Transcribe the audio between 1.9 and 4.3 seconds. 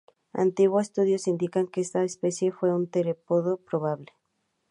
especie fue un terópodo probable.